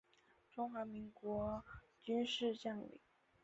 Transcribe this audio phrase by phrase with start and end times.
[0.49, 1.63] 中华民国
[2.01, 2.99] 军事将领。